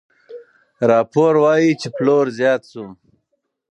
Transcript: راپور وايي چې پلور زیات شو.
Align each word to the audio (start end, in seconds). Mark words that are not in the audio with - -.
راپور 0.89 1.33
وايي 1.43 1.71
چې 1.81 1.87
پلور 1.95 2.25
زیات 2.39 2.61
شو. 2.71 2.85